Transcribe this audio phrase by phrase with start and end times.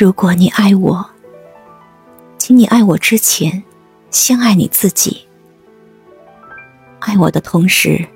[0.00, 1.04] 如果你爱我，
[2.38, 3.64] 请你爱我之前，
[4.12, 5.26] 先爱你自己。
[7.00, 8.06] 爱我的同时，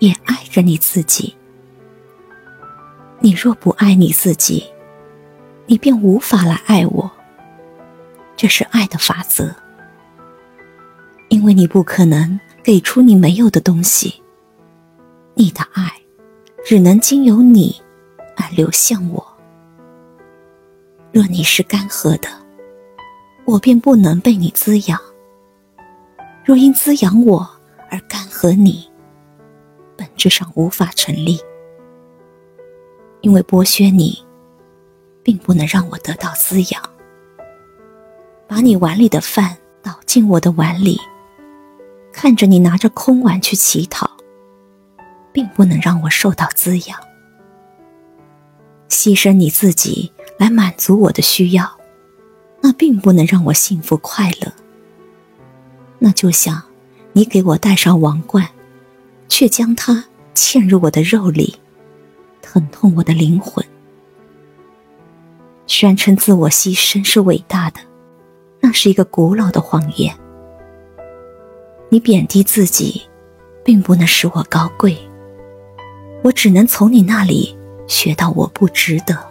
[0.00, 1.32] 也爱着你自己。
[3.20, 4.64] 你若不爱你自己，
[5.66, 7.08] 你便无法来爱我。
[8.36, 9.54] 这是爱的法则，
[11.28, 14.20] 因为你不可能给出你没有的东西。
[15.34, 15.92] 你的爱，
[16.66, 17.80] 只能经由你
[18.36, 19.29] 而流向我。
[21.12, 22.28] 若你是干涸的，
[23.44, 24.96] 我便不能被你滋养；
[26.44, 27.40] 若因滋养我
[27.90, 28.88] 而干涸你，
[29.96, 31.40] 本质上无法成立。
[33.22, 34.24] 因为剥削你，
[35.24, 36.80] 并不能让我得到滋养。
[38.46, 40.96] 把你碗里的饭倒进我的碗里，
[42.12, 44.08] 看着你拿着空碗去乞讨，
[45.32, 46.96] 并不能让我受到滋养。
[48.88, 51.70] 牺牲你自己来满足我的需要，
[52.62, 54.50] 那并不能让我幸福快乐。
[55.98, 56.62] 那就像
[57.12, 58.48] 你给我戴上王冠，
[59.28, 61.56] 却将它嵌入我的肉里。
[62.40, 63.62] 疼痛我的灵魂，
[65.66, 67.80] 宣称自我牺牲是伟大的，
[68.60, 70.16] 那是一个古老的谎言。
[71.90, 73.02] 你贬低自己，
[73.62, 74.96] 并不能使我高贵，
[76.24, 77.54] 我只能从你那里
[77.86, 79.29] 学到我不值得。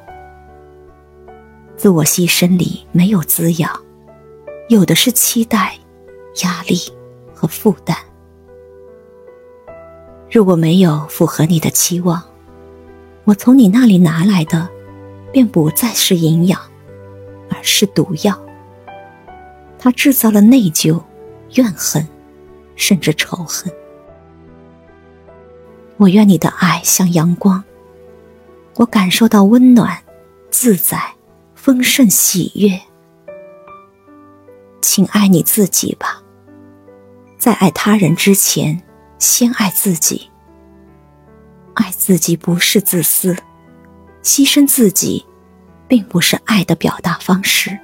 [1.79, 3.71] 自我牺牲里没有滋养，
[4.67, 5.79] 有的是期待、
[6.43, 6.77] 压力
[7.33, 7.95] 和负担。
[10.29, 12.21] 如果没有符合你的期望，
[13.23, 14.67] 我从你那里拿来的，
[15.31, 16.59] 便不再是营养，
[17.49, 18.37] 而是毒药。
[19.79, 21.01] 它制造了内疚、
[21.53, 22.05] 怨恨，
[22.75, 23.71] 甚至仇恨。
[25.95, 27.63] 我愿你的爱像阳光，
[28.75, 29.97] 我感受到温暖、
[30.51, 31.01] 自在、
[31.61, 32.79] 丰盛、喜悦。
[34.81, 36.23] 请爱你自己吧，
[37.37, 38.81] 在爱他人之前，
[39.19, 40.29] 先爱自己。
[41.73, 43.35] 爱自己不是自私，
[44.23, 45.25] 牺牲自己，
[45.85, 47.77] 并不是爱的表达方式。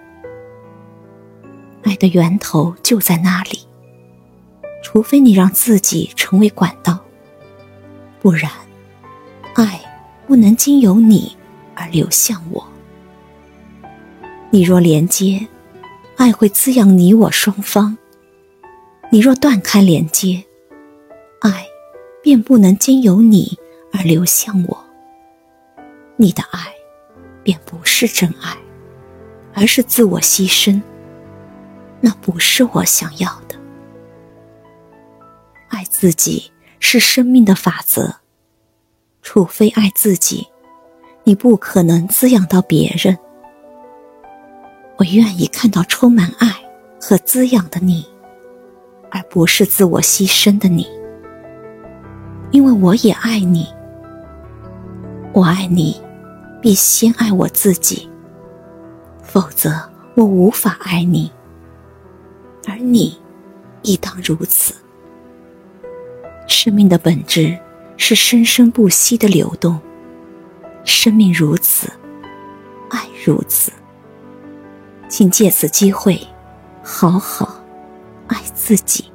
[1.84, 3.68] 爱的源头就在那里，
[4.82, 6.98] 除非你让自己成为管道，
[8.22, 8.50] 不然，
[9.56, 9.82] 爱
[10.26, 11.36] 不能经由你
[11.76, 12.66] 而流向我。
[14.56, 15.46] 你若连接，
[16.16, 17.94] 爱会滋养你我双方；
[19.12, 20.42] 你若断开连接，
[21.42, 21.66] 爱
[22.24, 23.60] 便不能经由你。
[23.92, 24.86] 而流向我，
[26.16, 26.74] 你的爱
[27.44, 28.56] 便不是真爱，
[29.54, 30.82] 而是自我牺牲。
[32.00, 33.60] 那不是我想要的。
[35.68, 36.50] 爱自己
[36.80, 38.16] 是生命的法则，
[39.22, 40.48] 除非爱自己，
[41.26, 43.18] 你不可能滋养到别人。
[44.98, 46.48] 我愿意看到充满爱
[47.02, 48.06] 和滋养的你，
[49.12, 50.88] 而不是自我牺牲的你，
[52.52, 53.68] 因为我也爱你。
[55.34, 56.00] 我爱你，
[56.62, 58.10] 必先爱我自己，
[59.22, 59.70] 否则
[60.16, 61.30] 我无法爱你。
[62.66, 63.20] 而你，
[63.82, 64.74] 亦当如此。
[66.48, 67.58] 生命的本质
[67.98, 69.78] 是生生不息的流动，
[70.86, 71.92] 生命如此，
[72.90, 73.74] 爱如此。
[75.08, 76.20] 请借此机会，
[76.84, 77.56] 好好
[78.28, 79.12] 爱自己。